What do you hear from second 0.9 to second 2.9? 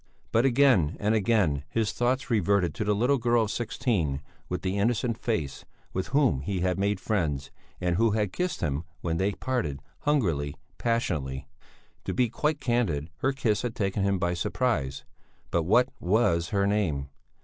and again his thoughts reverted to